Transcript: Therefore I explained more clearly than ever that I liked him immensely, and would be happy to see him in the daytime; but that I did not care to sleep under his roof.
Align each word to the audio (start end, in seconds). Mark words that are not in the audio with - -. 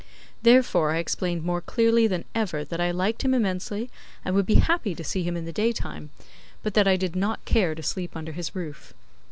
Therefore 0.41 0.89
I 0.89 0.97
explained 0.97 1.43
more 1.45 1.61
clearly 1.61 2.07
than 2.07 2.25
ever 2.33 2.63
that 2.65 2.81
I 2.81 2.89
liked 2.89 3.21
him 3.21 3.35
immensely, 3.35 3.91
and 4.25 4.33
would 4.33 4.47
be 4.47 4.55
happy 4.55 4.95
to 4.95 5.03
see 5.03 5.21
him 5.21 5.37
in 5.37 5.45
the 5.45 5.53
daytime; 5.53 6.09
but 6.63 6.73
that 6.73 6.87
I 6.87 6.95
did 6.97 7.15
not 7.15 7.45
care 7.45 7.75
to 7.75 7.83
sleep 7.83 8.15
under 8.17 8.31
his 8.31 8.55
roof. 8.55 8.95